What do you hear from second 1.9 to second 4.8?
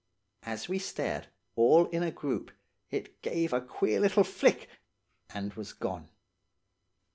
a group, it gave a queer little flick,